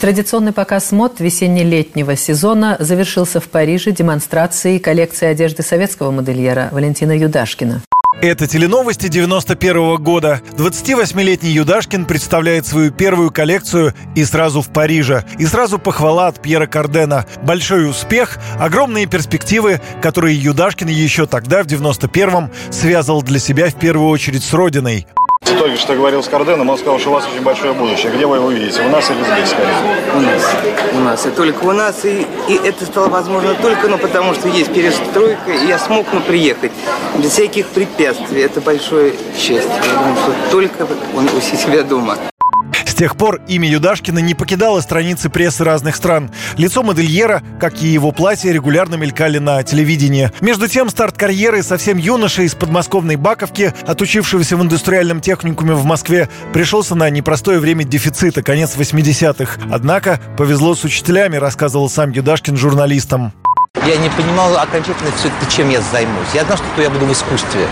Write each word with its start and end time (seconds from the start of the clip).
Традиционный 0.00 0.52
показ 0.52 0.92
мод 0.92 1.18
весенне-летнего 1.18 2.14
сезона 2.14 2.76
завершился 2.78 3.40
в 3.40 3.48
Париже 3.48 3.90
демонстрацией 3.90 4.78
коллекции 4.78 5.26
одежды 5.26 5.64
советского 5.64 6.12
модельера 6.12 6.68
Валентина 6.70 7.18
Юдашкина. 7.18 7.82
Это 8.22 8.46
теленовости 8.46 9.08
91 9.08 9.76
-го 9.76 9.98
года. 9.98 10.40
28-летний 10.56 11.50
Юдашкин 11.50 12.04
представляет 12.04 12.64
свою 12.66 12.92
первую 12.92 13.32
коллекцию 13.32 13.92
и 14.14 14.24
сразу 14.24 14.62
в 14.62 14.68
Париже. 14.72 15.24
И 15.38 15.46
сразу 15.46 15.80
похвала 15.80 16.28
от 16.28 16.40
Пьера 16.40 16.66
Кардена. 16.66 17.26
Большой 17.42 17.90
успех, 17.90 18.38
огромные 18.58 19.06
перспективы, 19.06 19.80
которые 20.00 20.36
Юдашкин 20.40 20.88
еще 20.88 21.26
тогда, 21.26 21.62
в 21.64 21.66
91-м, 21.66 22.50
связывал 22.70 23.22
для 23.22 23.40
себя 23.40 23.68
в 23.68 23.74
первую 23.74 24.08
очередь 24.08 24.44
с 24.44 24.52
родиной. 24.52 25.06
Только 25.56 25.76
что 25.76 25.94
говорил 25.94 26.22
с 26.22 26.28
Карденом, 26.28 26.68
он 26.70 26.78
сказал, 26.78 26.98
что 26.98 27.10
у 27.10 27.12
вас 27.14 27.24
очень 27.26 27.42
большое 27.42 27.72
будущее. 27.72 28.12
Где 28.12 28.26
вы 28.26 28.36
его 28.36 28.50
видите? 28.50 28.82
У 28.82 28.88
нас 28.88 29.10
или 29.10 29.22
здесь, 29.22 29.50
скорее? 29.50 29.74
У 30.14 30.20
нас. 30.20 30.42
У 30.94 30.98
нас. 31.00 31.26
И 31.26 31.30
только 31.30 31.64
у 31.64 31.72
нас. 31.72 32.04
И, 32.04 32.26
и 32.48 32.60
это 32.64 32.84
стало 32.84 33.08
возможно 33.08 33.54
только 33.54 33.88
ну, 33.88 33.98
потому, 33.98 34.34
что 34.34 34.48
есть 34.48 34.72
перестройка, 34.72 35.50
и 35.50 35.66
я 35.66 35.78
смог 35.78 36.06
ну, 36.12 36.20
приехать. 36.20 36.72
Без 37.16 37.32
всяких 37.32 37.66
препятствий. 37.68 38.42
Это 38.42 38.60
большое 38.60 39.14
счастье. 39.36 39.70
Я 39.84 39.98
думаю, 39.98 40.16
что 40.16 40.50
только 40.50 40.86
он 41.16 41.24
у 41.24 41.40
себя 41.40 41.82
дома 41.82 42.16
тех 42.98 43.16
пор 43.16 43.40
имя 43.46 43.70
Юдашкина 43.70 44.18
не 44.18 44.34
покидало 44.34 44.80
страницы 44.80 45.30
прессы 45.30 45.62
разных 45.62 45.94
стран. 45.94 46.32
Лицо 46.56 46.82
модельера, 46.82 47.44
как 47.60 47.80
и 47.80 47.86
его 47.86 48.10
платье, 48.10 48.52
регулярно 48.52 48.96
мелькали 48.96 49.38
на 49.38 49.62
телевидении. 49.62 50.32
Между 50.40 50.66
тем, 50.66 50.88
старт 50.88 51.16
карьеры 51.16 51.62
совсем 51.62 51.96
юноша 51.96 52.42
из 52.42 52.56
подмосковной 52.56 53.14
Баковки, 53.14 53.72
отучившегося 53.86 54.56
в 54.56 54.62
индустриальном 54.62 55.20
техникуме 55.20 55.74
в 55.74 55.84
Москве, 55.84 56.28
пришелся 56.52 56.96
на 56.96 57.08
непростое 57.08 57.60
время 57.60 57.84
дефицита, 57.84 58.42
конец 58.42 58.74
80-х. 58.76 59.60
Однако 59.70 60.20
повезло 60.36 60.74
с 60.74 60.82
учителями, 60.82 61.36
рассказывал 61.36 61.88
сам 61.88 62.10
Юдашкин 62.10 62.56
журналистам. 62.56 63.32
Я 63.88 63.96
не 63.96 64.10
понимал 64.10 64.54
окончательно 64.58 65.10
все-таки, 65.12 65.50
чем 65.50 65.70
я 65.70 65.80
займусь. 65.80 66.28
Я 66.34 66.44
знал, 66.44 66.58
что 66.58 66.82
я 66.82 66.90
буду 66.90 67.06
в 67.06 67.12
искусстве. 67.12 67.66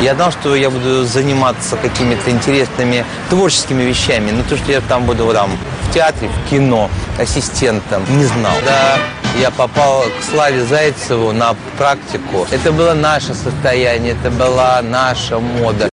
Я 0.00 0.14
знал, 0.14 0.30
что 0.30 0.54
я 0.54 0.68
буду 0.68 1.04
заниматься 1.06 1.78
какими-то 1.78 2.30
интересными 2.30 3.06
творческими 3.30 3.82
вещами. 3.82 4.32
Но 4.32 4.42
то, 4.42 4.58
что 4.58 4.70
я 4.70 4.82
там 4.82 5.06
буду 5.06 5.32
там, 5.32 5.50
в 5.88 5.94
театре, 5.94 6.28
в 6.28 6.50
кино, 6.50 6.90
ассистентом, 7.18 8.04
не 8.10 8.26
знал. 8.26 8.52
Да, 8.66 8.98
я 9.40 9.50
попал 9.50 10.02
к 10.02 10.30
Славе 10.30 10.62
Зайцеву 10.62 11.32
на 11.32 11.56
практику. 11.78 12.46
Это 12.50 12.70
было 12.70 12.92
наше 12.92 13.32
состояние, 13.32 14.12
это 14.12 14.30
была 14.30 14.82
наша 14.82 15.38
мода. 15.38 15.91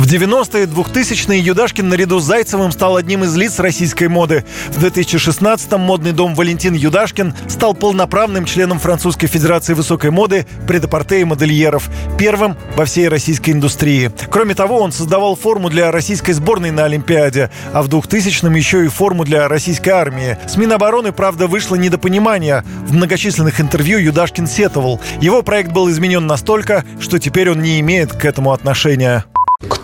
В 0.00 0.04
90-е 0.04 0.64
2000-е 0.64 1.40
Юдашкин 1.40 1.86
наряду 1.86 2.20
с 2.20 2.24
Зайцевым 2.24 2.72
стал 2.72 2.96
одним 2.96 3.22
из 3.24 3.36
лиц 3.36 3.58
российской 3.58 4.08
моды. 4.08 4.46
В 4.68 4.82
2016-м 4.82 5.78
модный 5.78 6.12
дом 6.12 6.34
Валентин 6.34 6.72
Юдашкин 6.72 7.34
стал 7.48 7.74
полноправным 7.74 8.46
членом 8.46 8.78
Французской 8.78 9.26
Федерации 9.26 9.74
высокой 9.74 10.10
моды, 10.10 10.46
предапорте 10.66 11.20
и 11.20 11.24
модельеров. 11.24 11.90
Первым 12.18 12.56
во 12.76 12.86
всей 12.86 13.08
российской 13.08 13.50
индустрии. 13.50 14.10
Кроме 14.30 14.54
того, 14.54 14.80
он 14.80 14.90
создавал 14.90 15.36
форму 15.36 15.68
для 15.68 15.90
российской 15.90 16.32
сборной 16.32 16.70
на 16.70 16.86
Олимпиаде, 16.86 17.50
а 17.74 17.82
в 17.82 17.90
2000-м 17.90 18.54
еще 18.54 18.86
и 18.86 18.88
форму 18.88 19.26
для 19.26 19.48
российской 19.48 19.90
армии. 19.90 20.38
С 20.48 20.56
Минобороны, 20.56 21.12
правда, 21.12 21.46
вышло 21.46 21.76
недопонимание. 21.76 22.64
В 22.86 22.94
многочисленных 22.94 23.60
интервью 23.60 23.98
Юдашкин 23.98 24.46
сетовал. 24.46 24.98
Его 25.20 25.42
проект 25.42 25.72
был 25.72 25.90
изменен 25.90 26.26
настолько, 26.26 26.86
что 27.00 27.18
теперь 27.18 27.50
он 27.50 27.60
не 27.60 27.80
имеет 27.80 28.14
к 28.14 28.24
этому 28.24 28.52
отношения 28.52 29.26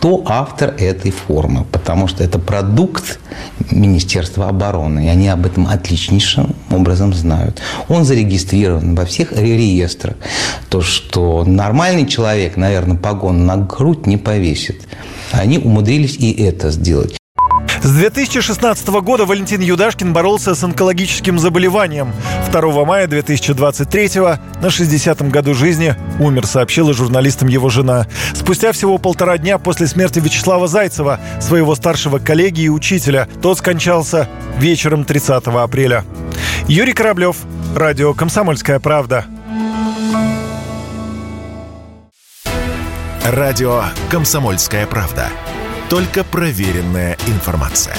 кто 0.06 0.22
автор 0.24 0.74
этой 0.78 1.10
формы, 1.10 1.64
потому 1.72 2.06
что 2.06 2.22
это 2.22 2.38
продукт 2.38 3.18
Министерства 3.72 4.48
обороны, 4.48 5.06
и 5.06 5.08
они 5.08 5.28
об 5.28 5.44
этом 5.46 5.66
отличнейшим 5.66 6.54
образом 6.70 7.12
знают. 7.12 7.60
Он 7.88 8.04
зарегистрирован 8.04 8.94
во 8.94 9.04
всех 9.04 9.32
реестрах. 9.32 10.14
То, 10.68 10.80
что 10.80 11.44
нормальный 11.44 12.06
человек, 12.06 12.56
наверное, 12.56 12.96
погон 12.96 13.46
на 13.46 13.56
грудь 13.56 14.06
не 14.06 14.16
повесит. 14.16 14.82
Они 15.32 15.58
умудрились 15.58 16.16
и 16.16 16.30
это 16.32 16.70
сделать. 16.70 17.18
С 17.82 17.92
2016 17.92 18.88
года 18.88 19.26
Валентин 19.26 19.60
Юдашкин 19.60 20.12
боролся 20.12 20.54
с 20.54 20.64
онкологическим 20.64 21.38
заболеванием. 21.38 22.12
2 22.50 22.84
мая 22.84 23.06
2023 23.06 24.10
на 24.60 24.66
60-м 24.66 25.30
году 25.30 25.54
жизни 25.54 25.94
умер, 26.18 26.46
сообщила 26.46 26.92
журналистам 26.92 27.48
его 27.48 27.68
жена. 27.68 28.06
Спустя 28.34 28.72
всего 28.72 28.98
полтора 28.98 29.38
дня 29.38 29.58
после 29.58 29.86
смерти 29.86 30.18
Вячеслава 30.18 30.66
Зайцева, 30.66 31.20
своего 31.40 31.74
старшего 31.74 32.18
коллеги 32.18 32.62
и 32.62 32.68
учителя, 32.68 33.28
тот 33.42 33.58
скончался 33.58 34.28
вечером 34.58 35.04
30 35.04 35.46
апреля. 35.46 36.04
Юрий 36.68 36.92
Кораблев, 36.92 37.36
радио 37.74 38.14
«Комсомольская 38.14 38.80
правда». 38.80 39.26
Радио 43.22 43.82
«Комсомольская 44.08 44.86
правда». 44.86 45.28
Только 45.88 46.24
проверенная 46.24 47.16
информация. 47.28 47.96